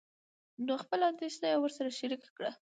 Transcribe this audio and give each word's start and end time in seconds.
نو 0.65 0.73
خپله 0.83 1.03
اندېښنه 1.11 1.47
يې 1.51 1.57
ورسره 1.59 1.89
شريکه 1.99 2.29
کړه. 2.37 2.51